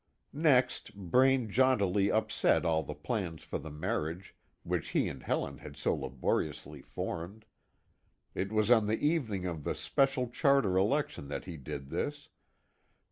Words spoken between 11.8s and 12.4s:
this.